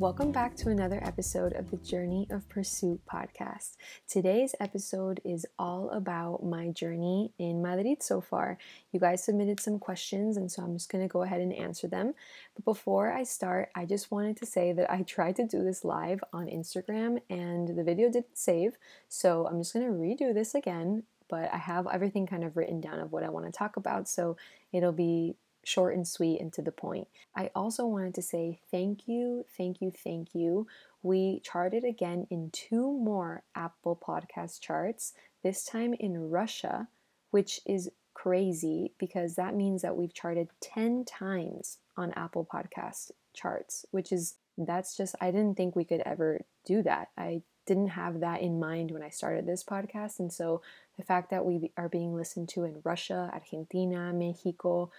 [0.00, 3.76] Welcome back to another episode of the Journey of Pursuit podcast.
[4.08, 8.56] Today's episode is all about my journey in Madrid so far.
[8.92, 11.86] You guys submitted some questions, and so I'm just going to go ahead and answer
[11.86, 12.14] them.
[12.54, 15.84] But before I start, I just wanted to say that I tried to do this
[15.84, 18.78] live on Instagram and the video didn't save.
[19.10, 21.02] So I'm just going to redo this again.
[21.28, 24.08] But I have everything kind of written down of what I want to talk about.
[24.08, 24.38] So
[24.72, 27.08] it'll be short and sweet and to the point.
[27.36, 30.66] I also wanted to say thank you, thank you, thank you.
[31.02, 36.88] We charted again in two more Apple Podcast charts, this time in Russia,
[37.30, 43.86] which is crazy because that means that we've charted 10 times on Apple Podcast charts,
[43.90, 47.08] which is that's just I didn't think we could ever do that.
[47.16, 50.60] I didn't have that in mind when I started this podcast and so
[50.98, 54.90] the fact that we are being listened to in Russia, Argentina, Mexico,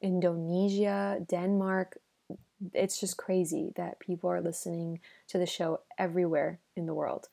[0.00, 1.98] Indonesia, Denmark.
[2.72, 7.28] It's just crazy that people are listening to the show everywhere in the world.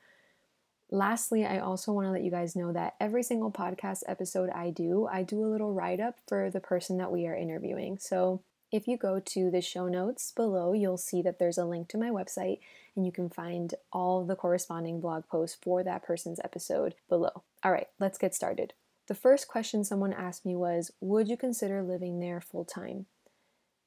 [0.89, 4.71] Lastly, I also want to let you guys know that every single podcast episode I
[4.71, 7.97] do, I do a little write up for the person that we are interviewing.
[7.97, 8.41] So
[8.73, 11.97] if you go to the show notes below, you'll see that there's a link to
[11.97, 12.59] my website
[12.95, 17.43] and you can find all the corresponding blog posts for that person's episode below.
[17.63, 18.73] All right, let's get started.
[19.07, 23.07] The first question someone asked me was Would you consider living there full time?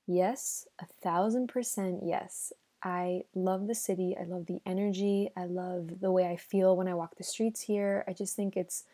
[0.06, 2.52] Yes, a thousand percent yes.
[2.82, 4.14] I love the city.
[4.20, 5.30] I love the energy.
[5.34, 8.04] I love the way I feel when I walk the streets here.
[8.06, 8.84] I just think it's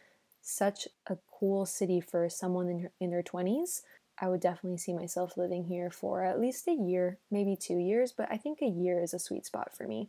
[0.40, 3.82] such a cool city for someone in, in their 20s.
[4.20, 8.12] I would definitely see myself living here for at least a year, maybe two years,
[8.12, 10.08] but I think a year is a sweet spot for me.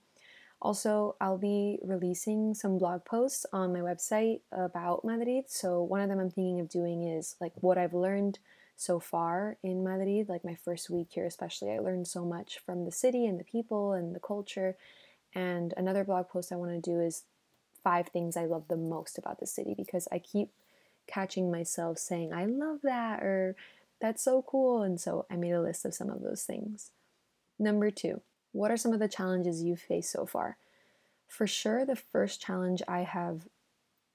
[0.62, 5.46] Also, I'll be releasing some blog posts on my website about Madrid.
[5.48, 8.38] So, one of them I'm thinking of doing is like what I've learned
[8.76, 11.72] so far in Madrid, like my first week here, especially.
[11.72, 14.76] I learned so much from the city and the people and the culture.
[15.34, 17.24] And another blog post I want to do is
[17.84, 20.50] five things I love the most about the city because I keep
[21.08, 23.56] catching myself saying, I love that, or
[24.00, 24.84] that's so cool.
[24.84, 26.92] And so I made a list of some of those things.
[27.60, 28.22] Number two,
[28.52, 30.58] what are some of the challenges you've faced so far?
[31.28, 33.48] For sure, the first challenge I have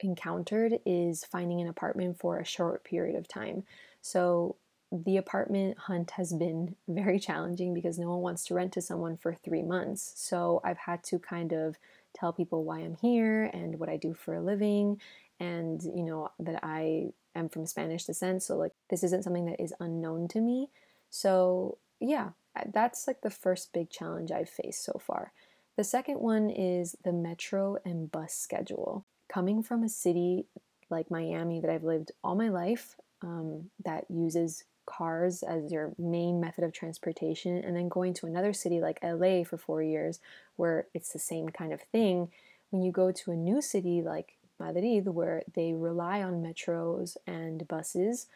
[0.01, 3.65] encountered is finding an apartment for a short period of time.
[4.03, 4.57] So,
[4.93, 9.17] the apartment hunt has been very challenging because no one wants to rent to someone
[9.17, 10.13] for three months.
[10.17, 11.77] So, I've had to kind of
[12.15, 15.01] tell people why I'm here and what I do for a living,
[15.41, 18.43] and you know, that I am from Spanish descent.
[18.43, 20.69] So, like, this isn't something that is unknown to me.
[21.11, 22.31] So, yeah,
[22.73, 25.33] that's like the first big challenge I've faced so far.
[25.77, 29.05] The second one is the metro and bus schedule.
[29.29, 30.47] Coming from a city
[30.89, 36.41] like Miami that I've lived all my life um, that uses cars as your main
[36.41, 40.21] method of transportation, and then going to another city like LA for four years
[40.55, 42.29] where it's the same kind of thing,
[42.71, 47.67] when you go to a new city like Madrid where they rely on metros and
[47.69, 48.27] buses,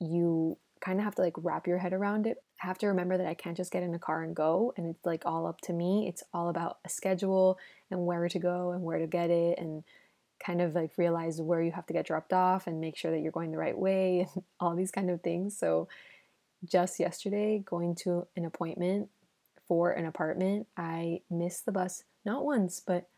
[0.00, 2.38] you kind of have to like wrap your head around it.
[2.62, 4.86] I have to remember that I can't just get in a car and go and
[4.86, 6.06] it's like all up to me.
[6.08, 7.58] It's all about a schedule
[7.90, 9.82] and where to go and where to get it and
[10.44, 13.20] kind of like realize where you have to get dropped off and make sure that
[13.20, 15.56] you're going the right way and all these kind of things.
[15.56, 15.88] So
[16.64, 19.08] just yesterday going to an appointment
[19.66, 23.08] for an apartment, I missed the bus not once, but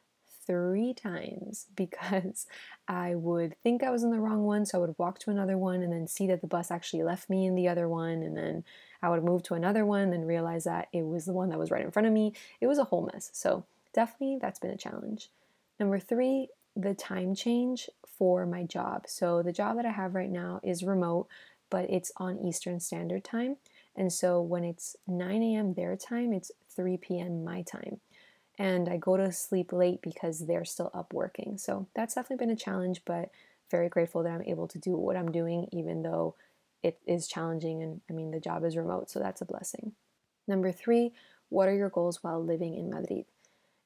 [0.46, 2.46] three times because
[2.88, 4.66] I would think I was in the wrong one.
[4.66, 7.28] So I would walk to another one and then see that the bus actually left
[7.28, 8.22] me in the other one.
[8.22, 8.64] And then
[9.02, 11.70] I would move to another one and realize that it was the one that was
[11.70, 12.32] right in front of me.
[12.60, 13.30] It was a whole mess.
[13.32, 15.30] So definitely that's been a challenge.
[15.78, 19.04] Number three, the time change for my job.
[19.08, 21.26] So the job that I have right now is remote,
[21.70, 23.56] but it's on Eastern Standard Time.
[23.94, 25.74] And so when it's 9 a.m.
[25.74, 27.44] their time, it's 3 p.m.
[27.44, 28.00] my time
[28.58, 31.58] and I go to sleep late because they're still up working.
[31.58, 33.30] So that's definitely been a challenge, but
[33.70, 36.36] very grateful that I'm able to do what I'm doing, even though
[36.82, 37.82] it is challenging.
[37.82, 39.92] And I mean, the job is remote, so that's a blessing.
[40.48, 41.12] Number three,
[41.48, 43.26] what are your goals while living in Madrid?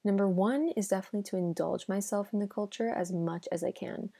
[0.05, 4.11] Number one is definitely to indulge myself in the culture as much as I can.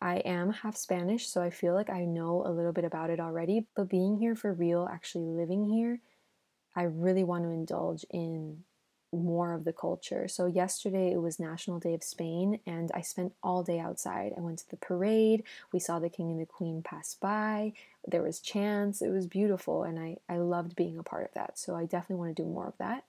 [0.00, 3.20] I am half Spanish, so I feel like I know a little bit about it
[3.20, 6.00] already, but being here for real, actually living here,
[6.74, 8.62] I really want to indulge in
[9.12, 10.28] more of the culture.
[10.28, 14.32] So, yesterday it was National Day of Spain, and I spent all day outside.
[14.36, 17.72] I went to the parade, we saw the king and the queen pass by,
[18.06, 21.58] there was chants, it was beautiful, and I, I loved being a part of that.
[21.58, 23.04] So, I definitely want to do more of that.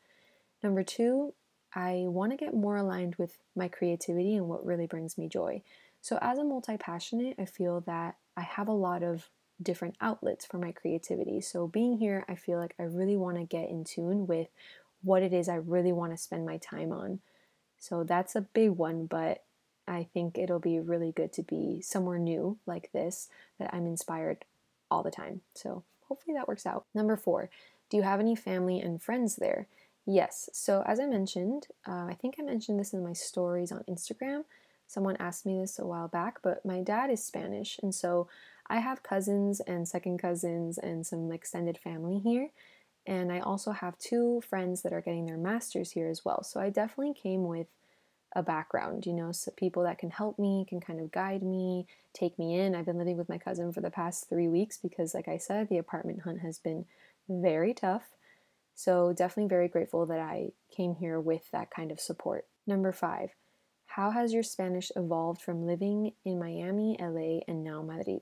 [0.63, 1.33] Number two,
[1.73, 5.61] I want to get more aligned with my creativity and what really brings me joy.
[6.01, 9.29] So, as a multi passionate, I feel that I have a lot of
[9.61, 11.41] different outlets for my creativity.
[11.41, 14.47] So, being here, I feel like I really want to get in tune with
[15.03, 17.19] what it is I really want to spend my time on.
[17.79, 19.43] So that's a big one, but
[19.87, 24.45] I think it'll be really good to be somewhere new like this that I'm inspired
[24.91, 25.41] all the time.
[25.55, 26.85] So hopefully that works out.
[26.93, 27.49] Number four,
[27.89, 29.67] do you have any family and friends there?
[30.05, 30.49] Yes.
[30.53, 34.43] So as I mentioned, uh, I think I mentioned this in my stories on Instagram.
[34.87, 38.27] Someone asked me this a while back, but my dad is Spanish, and so
[38.67, 42.49] I have cousins and second cousins and some extended family here.
[43.09, 46.43] And I also have two friends that are getting their masters here as well.
[46.43, 47.65] So I definitely came with
[48.35, 51.87] a background, you know, so people that can help me, can kind of guide me,
[52.13, 52.75] take me in.
[52.75, 55.69] I've been living with my cousin for the past three weeks because, like I said,
[55.69, 56.85] the apartment hunt has been
[57.27, 58.11] very tough.
[58.75, 62.45] So, definitely very grateful that I came here with that kind of support.
[62.67, 63.31] Number five,
[63.87, 68.21] how has your Spanish evolved from living in Miami, LA, and now Madrid?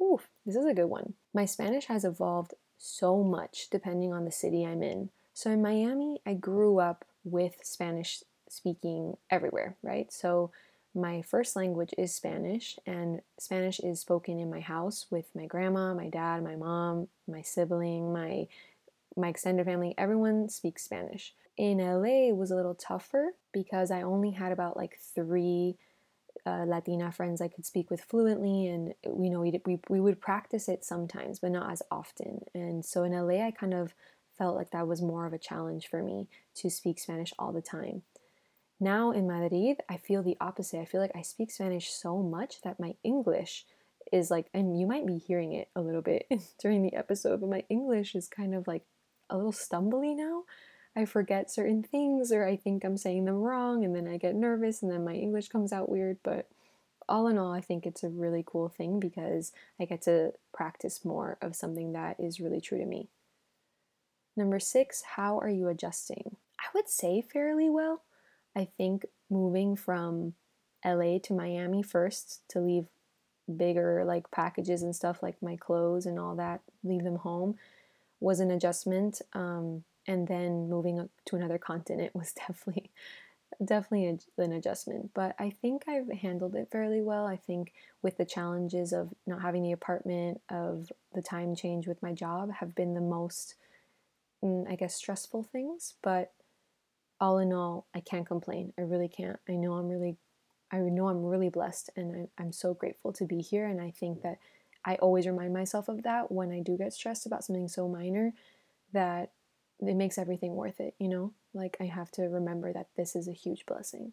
[0.00, 1.14] Ooh, this is a good one.
[1.34, 5.10] My Spanish has evolved so much depending on the city I'm in.
[5.32, 10.12] So, in Miami, I grew up with Spanish speaking everywhere, right?
[10.12, 10.50] So,
[10.94, 15.94] my first language is Spanish, and Spanish is spoken in my house with my grandma,
[15.94, 18.46] my dad, my mom, my sibling, my
[19.16, 19.94] my extended family.
[19.96, 21.34] Everyone speaks Spanish.
[21.56, 25.76] In LA, it was a little tougher because I only had about like three
[26.44, 30.20] uh, Latina friends I could speak with fluently, and you know we, we we would
[30.20, 32.44] practice it sometimes, but not as often.
[32.54, 33.94] And so in LA, I kind of
[34.36, 37.62] felt like that was more of a challenge for me to speak Spanish all the
[37.62, 38.02] time.
[38.80, 40.80] Now in Madrid, I feel the opposite.
[40.80, 43.64] I feel like I speak Spanish so much that my English
[44.10, 46.26] is like, and you might be hearing it a little bit
[46.60, 48.82] during the episode, but my English is kind of like
[49.30, 50.42] a little stumbly now.
[50.94, 54.34] I forget certain things or I think I'm saying them wrong and then I get
[54.34, 56.18] nervous and then my English comes out weird.
[56.22, 56.48] But
[57.08, 61.04] all in all, I think it's a really cool thing because I get to practice
[61.04, 63.08] more of something that is really true to me.
[64.36, 66.36] Number six, how are you adjusting?
[66.60, 68.02] I would say fairly well.
[68.54, 70.34] I think moving from
[70.84, 72.86] LA to Miami first to leave
[73.54, 77.56] bigger like packages and stuff like my clothes and all that, leave them home
[78.20, 79.20] was an adjustment.
[79.32, 82.90] Um, and then moving to another continent was definitely
[83.62, 88.24] definitely an adjustment but i think i've handled it fairly well i think with the
[88.24, 92.94] challenges of not having the apartment of the time change with my job have been
[92.94, 93.54] the most
[94.42, 96.32] mm, i guess stressful things but
[97.22, 98.72] all in all, I can't complain.
[98.76, 99.38] I really can't.
[99.48, 100.16] I know I'm really,
[100.72, 103.64] I know I'm really blessed, and I, I'm so grateful to be here.
[103.64, 104.38] And I think that
[104.84, 108.32] I always remind myself of that when I do get stressed about something so minor,
[108.92, 109.30] that
[109.86, 110.94] it makes everything worth it.
[110.98, 114.12] You know, like I have to remember that this is a huge blessing.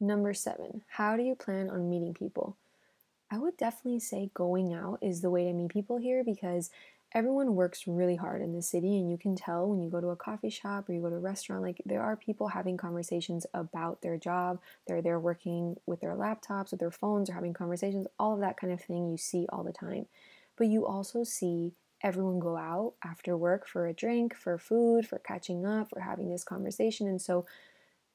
[0.00, 2.56] Number seven, how do you plan on meeting people?
[3.30, 6.70] I would definitely say going out is the way to meet people here because
[7.14, 10.08] everyone works really hard in the city and you can tell when you go to
[10.08, 13.46] a coffee shop or you go to a restaurant like there are people having conversations
[13.54, 18.08] about their job they're there working with their laptops with their phones or having conversations
[18.18, 20.06] all of that kind of thing you see all the time
[20.56, 21.72] but you also see
[22.04, 26.30] everyone go out after work for a drink for food for catching up for having
[26.30, 27.44] this conversation and so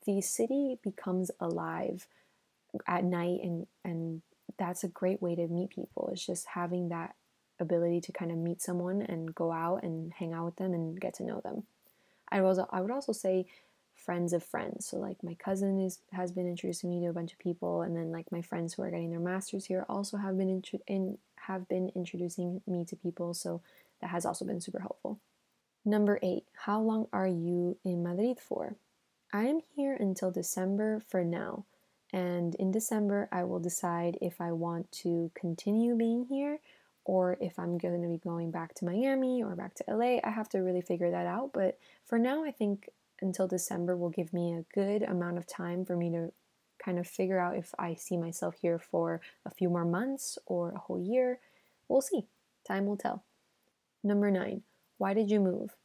[0.06, 2.08] the city becomes alive
[2.88, 4.22] at night and and
[4.58, 7.16] that's a great way to meet people it's just having that
[7.60, 11.00] ability to kind of meet someone and go out and hang out with them and
[11.00, 11.64] get to know them.
[12.32, 13.48] I was I would also say
[13.96, 14.86] friends of friends.
[14.88, 17.96] So like my cousin is has been introducing me to a bunch of people, and
[17.96, 21.18] then like my friends who are getting their masters here also have been intro- in
[21.36, 23.34] have been introducing me to people.
[23.34, 23.62] So
[24.02, 25.20] that has also been super helpful.
[25.86, 28.76] Number eight, how long are you in Madrid for?
[29.32, 31.66] I am here until December for now.
[32.12, 36.60] And in December, I will decide if I want to continue being here
[37.06, 40.20] or if I'm going to be going back to Miami or back to LA.
[40.24, 41.52] I have to really figure that out.
[41.54, 42.90] But for now, I think
[43.22, 46.32] until December will give me a good amount of time for me to
[46.84, 50.72] kind of figure out if I see myself here for a few more months or
[50.72, 51.40] a whole year.
[51.88, 52.28] We'll see.
[52.68, 53.24] Time will tell.
[54.04, 54.64] Number nine,
[54.98, 55.76] why did you move?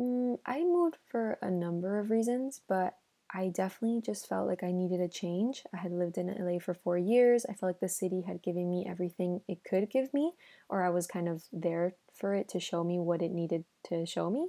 [0.00, 2.96] Mm, I moved for a number of reasons, but
[3.32, 5.62] I definitely just felt like I needed a change.
[5.72, 7.44] I had lived in LA for four years.
[7.44, 10.32] I felt like the city had given me everything it could give me,
[10.68, 14.04] or I was kind of there for it to show me what it needed to
[14.06, 14.48] show me.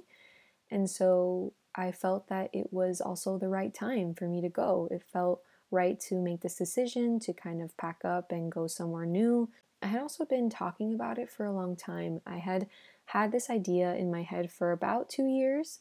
[0.70, 4.88] And so I felt that it was also the right time for me to go.
[4.90, 9.06] It felt right to make this decision to kind of pack up and go somewhere
[9.06, 9.50] new.
[9.82, 12.20] I had also been talking about it for a long time.
[12.26, 12.68] I had
[13.06, 15.80] had this idea in my head for about two years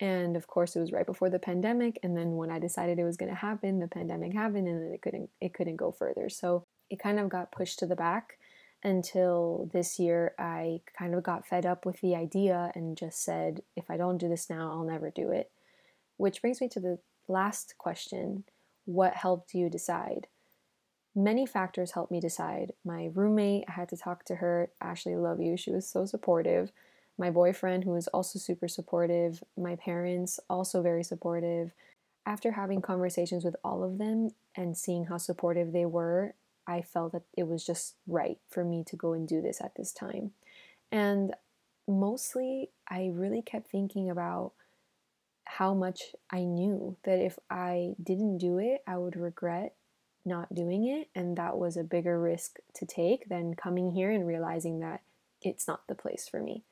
[0.00, 1.98] and of course, it was right before the pandemic.
[2.02, 4.92] And then when I decided it was going to happen, the pandemic happened, and then
[4.92, 6.28] it couldn't it couldn't go further.
[6.30, 8.38] So it kind of got pushed to the back.
[8.82, 13.60] until this year I kind of got fed up with the idea and just said,
[13.76, 15.50] if I don't do this now, I'll never do it.
[16.16, 18.44] Which brings me to the last question
[18.86, 20.28] What helped you decide?
[21.14, 22.72] Many factors helped me decide.
[22.84, 24.70] My roommate, I had to talk to her.
[24.80, 25.56] Ashley, love you.
[25.56, 26.70] She was so supportive.
[27.18, 29.42] My boyfriend, who was also super supportive.
[29.56, 31.72] My parents, also very supportive.
[32.24, 36.34] After having conversations with all of them and seeing how supportive they were,
[36.66, 39.74] I felt that it was just right for me to go and do this at
[39.74, 40.30] this time.
[40.92, 41.34] And
[41.88, 44.52] mostly, I really kept thinking about
[45.44, 49.74] how much I knew that if I didn't do it, I would regret
[50.24, 51.08] not doing it.
[51.14, 55.00] And that was a bigger risk to take than coming here and realizing that
[55.42, 56.62] it's not the place for me.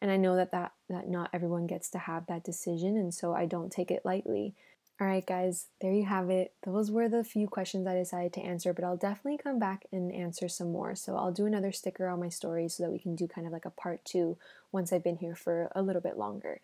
[0.00, 2.96] And I know that, that, that not everyone gets to have that decision.
[2.96, 4.54] And so I don't take it lightly.
[5.00, 6.52] All right, guys, there you have it.
[6.64, 10.12] Those were the few questions I decided to answer, but I'll definitely come back and
[10.12, 10.94] answer some more.
[10.94, 13.52] So I'll do another sticker on my story so that we can do kind of
[13.52, 14.36] like a part two
[14.70, 16.60] once I've been here for a little bit longer.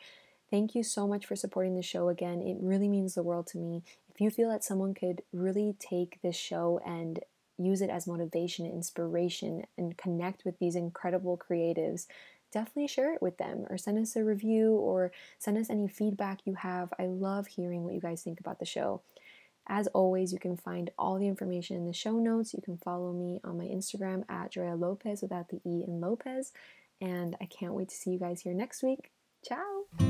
[0.49, 2.41] Thank you so much for supporting the show again.
[2.41, 3.83] It really means the world to me.
[4.21, 7.21] If you feel that someone could really take this show and
[7.57, 12.07] use it as motivation, inspiration, and connect with these incredible creatives,
[12.53, 16.41] definitely share it with them or send us a review or send us any feedback
[16.45, 16.93] you have.
[16.99, 19.01] I love hearing what you guys think about the show.
[19.67, 22.53] As always, you can find all the information in the show notes.
[22.53, 26.53] You can follow me on my Instagram at Drea Lopez without the E in Lopez.
[27.01, 29.13] And I can't wait to see you guys here next week.
[29.43, 30.10] Ciao!